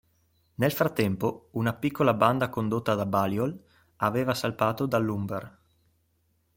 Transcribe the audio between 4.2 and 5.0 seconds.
salpato